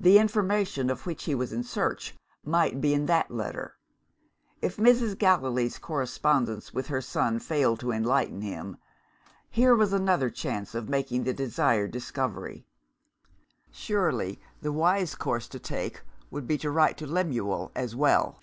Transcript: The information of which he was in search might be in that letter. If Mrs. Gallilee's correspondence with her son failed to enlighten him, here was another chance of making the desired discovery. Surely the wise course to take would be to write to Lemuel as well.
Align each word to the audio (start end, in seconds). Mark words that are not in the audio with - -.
The 0.00 0.18
information 0.18 0.90
of 0.90 1.06
which 1.06 1.22
he 1.22 1.34
was 1.36 1.52
in 1.52 1.62
search 1.62 2.16
might 2.44 2.80
be 2.80 2.92
in 2.92 3.06
that 3.06 3.30
letter. 3.30 3.76
If 4.60 4.78
Mrs. 4.78 5.16
Gallilee's 5.16 5.78
correspondence 5.78 6.74
with 6.74 6.88
her 6.88 7.00
son 7.00 7.38
failed 7.38 7.78
to 7.78 7.92
enlighten 7.92 8.40
him, 8.40 8.78
here 9.48 9.76
was 9.76 9.92
another 9.92 10.28
chance 10.28 10.74
of 10.74 10.88
making 10.88 11.22
the 11.22 11.32
desired 11.32 11.92
discovery. 11.92 12.66
Surely 13.70 14.40
the 14.60 14.72
wise 14.72 15.14
course 15.14 15.46
to 15.50 15.60
take 15.60 16.02
would 16.32 16.48
be 16.48 16.58
to 16.58 16.68
write 16.72 16.96
to 16.96 17.06
Lemuel 17.06 17.70
as 17.76 17.94
well. 17.94 18.40